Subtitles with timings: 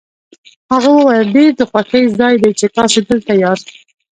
[0.71, 3.67] هغه وویل ډېر د خوښۍ ځای دی چې تاسي دلته یاست.